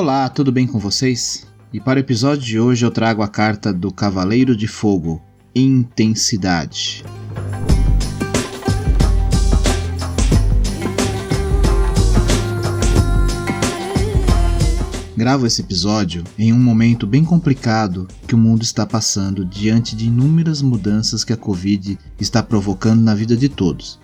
[0.00, 1.44] Olá, tudo bem com vocês?
[1.72, 5.20] E para o episódio de hoje eu trago a carta do Cavaleiro de Fogo,
[5.52, 7.04] Intensidade.
[15.16, 20.06] Gravo esse episódio em um momento bem complicado que o mundo está passando diante de
[20.06, 23.98] inúmeras mudanças que a Covid está provocando na vida de todos.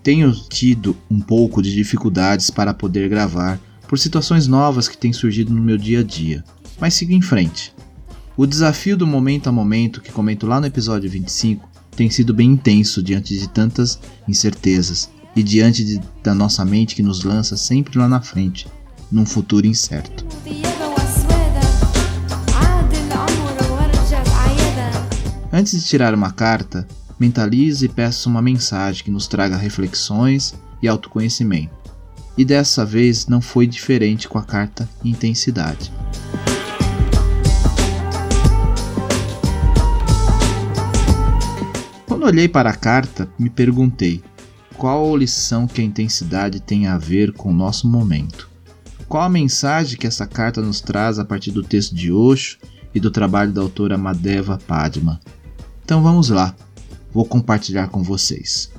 [0.00, 3.58] Tenho tido um pouco de dificuldades para poder gravar
[3.94, 6.42] por situações novas que têm surgido no meu dia a dia,
[6.80, 7.72] mas sigo em frente.
[8.36, 12.50] O desafio do momento a momento, que comento lá no episódio 25, tem sido bem
[12.50, 17.96] intenso diante de tantas incertezas e diante de, da nossa mente que nos lança sempre
[17.96, 18.66] lá na frente,
[19.12, 20.26] num futuro incerto.
[25.52, 26.84] Antes de tirar uma carta,
[27.16, 31.84] mentalize e peça uma mensagem que nos traga reflexões e autoconhecimento.
[32.36, 35.92] E dessa vez não foi diferente com a carta Intensidade.
[42.06, 44.22] Quando olhei para a carta, me perguntei
[44.76, 48.50] qual lição que a intensidade tem a ver com o nosso momento.
[49.08, 52.58] Qual a mensagem que essa carta nos traz a partir do texto de Osho
[52.94, 55.20] e do trabalho da autora Madeva Padma.
[55.84, 56.54] Então vamos lá,
[57.12, 58.70] vou compartilhar com vocês.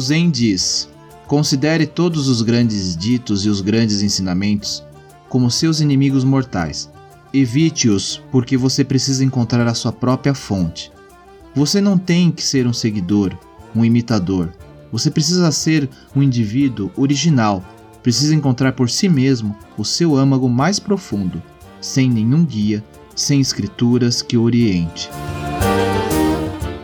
[0.00, 0.88] O Zen diz:
[1.26, 4.82] Considere todos os grandes ditos e os grandes ensinamentos
[5.28, 6.90] como seus inimigos mortais.
[7.34, 10.90] Evite-os porque você precisa encontrar a sua própria fonte.
[11.54, 13.36] Você não tem que ser um seguidor,
[13.76, 14.54] um imitador.
[14.90, 17.62] Você precisa ser um indivíduo original.
[18.02, 21.42] Precisa encontrar por si mesmo o seu âmago mais profundo,
[21.78, 22.82] sem nenhum guia,
[23.14, 25.10] sem escrituras que oriente.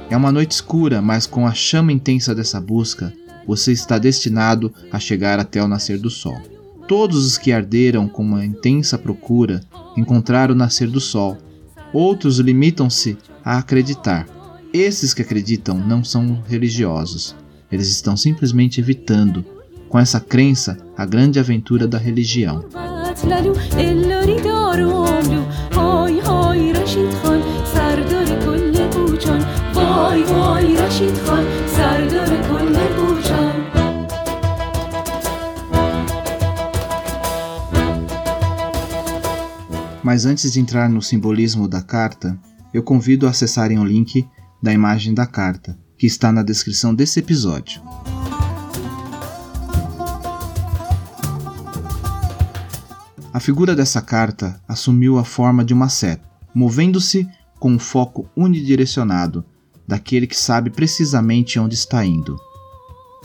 [0.09, 3.13] É uma noite escura, mas com a chama intensa dessa busca,
[3.47, 6.37] você está destinado a chegar até o nascer do sol.
[6.87, 9.61] Todos os que arderam com uma intensa procura
[9.97, 11.37] encontraram o nascer do sol.
[11.93, 14.29] Outros limitam-se a acreditar.
[14.73, 17.35] Esses que acreditam não são religiosos.
[17.71, 19.45] Eles estão simplesmente evitando,
[19.89, 22.65] com essa crença, a grande aventura da religião.
[40.17, 42.41] Mas antes de entrar no simbolismo da carta,
[42.73, 44.27] eu convido a acessarem o link
[44.63, 47.83] da imagem da carta, que está na descrição desse episódio.
[53.31, 57.29] A figura dessa carta assumiu a forma de uma seta, movendo-se
[57.61, 59.45] com um foco unidirecionado
[59.87, 62.41] daquele que sabe precisamente onde está indo.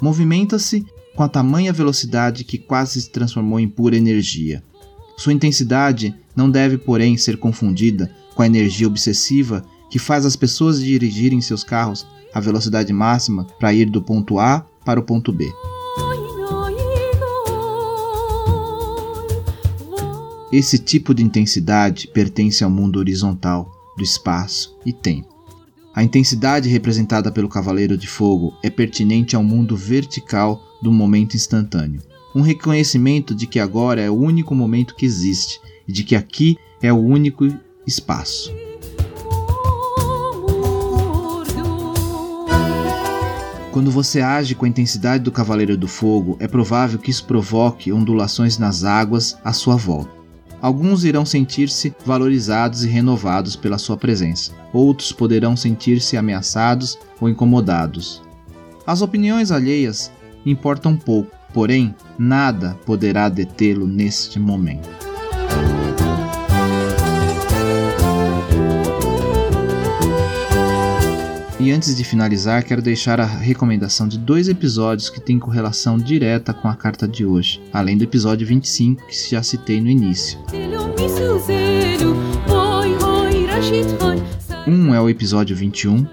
[0.01, 0.85] Movimenta-se
[1.15, 4.61] com a tamanha velocidade que quase se transformou em pura energia.
[5.15, 10.81] Sua intensidade não deve, porém, ser confundida com a energia obsessiva que faz as pessoas
[10.81, 15.51] dirigirem seus carros à velocidade máxima para ir do ponto A para o ponto B.
[20.51, 25.29] Esse tipo de intensidade pertence ao mundo horizontal, do espaço e tempo.
[25.93, 32.01] A intensidade representada pelo Cavaleiro de Fogo é pertinente ao mundo vertical do momento instantâneo.
[32.33, 36.57] Um reconhecimento de que agora é o único momento que existe e de que aqui
[36.81, 37.47] é o único
[37.85, 38.53] espaço.
[43.71, 47.91] Quando você age com a intensidade do Cavaleiro do Fogo, é provável que isso provoque
[47.91, 50.11] ondulações nas águas à sua volta.
[50.61, 58.21] Alguns irão sentir-se valorizados e renovados pela sua presença, outros poderão sentir-se ameaçados ou incomodados.
[58.85, 60.11] As opiniões alheias
[60.45, 64.89] importam pouco, porém nada poderá detê-lo neste momento.
[71.63, 76.55] E antes de finalizar, quero deixar a recomendação de dois episódios que têm correlação direta
[76.55, 80.39] com a carta de hoje, além do episódio 25 que já citei no início.
[84.67, 86.07] Um é o episódio 21,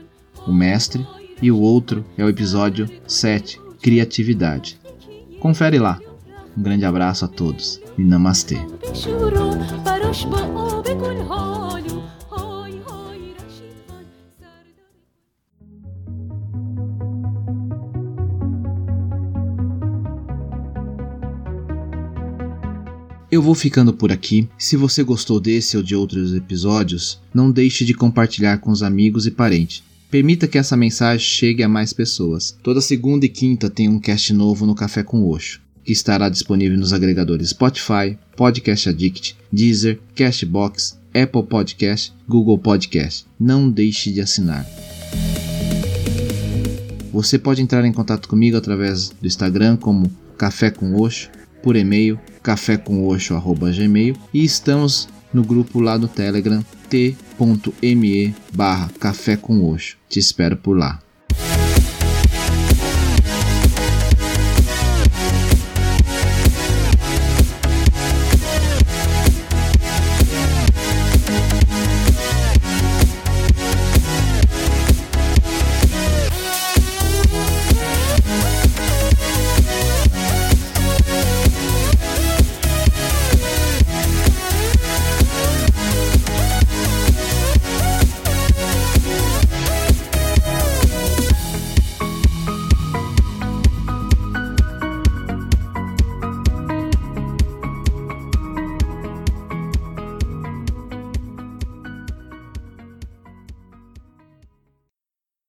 [0.47, 1.07] O Mestre,
[1.41, 4.78] e o outro é o episódio 7, Criatividade.
[5.41, 6.01] Confere lá.
[6.57, 8.57] Um grande abraço a todos e namastê.
[23.31, 24.49] Eu vou ficando por aqui.
[24.59, 29.27] Se você gostou desse ou de outros episódios, não deixe de compartilhar com os amigos
[29.27, 29.83] e parentes.
[30.11, 32.57] Permita que essa mensagem chegue a mais pessoas.
[32.63, 36.79] Toda segunda e quinta tem um cast novo no Café com Oxo, que estará disponível
[36.79, 43.27] nos agregadores Spotify, Podcast Addict, Deezer, Cashbox, Apple Podcast, Google Podcast.
[43.39, 44.67] Não deixe de assinar.
[47.13, 51.29] Você pode entrar em contato comigo através do Instagram como Café com Oxo
[51.63, 59.61] por e-mail cafécomoxo.gmail e estamos no grupo lá do Telegram t.me barra café com
[60.09, 61.01] Te espero por lá.